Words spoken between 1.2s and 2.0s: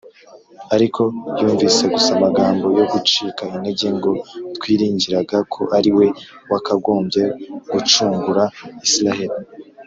yumvise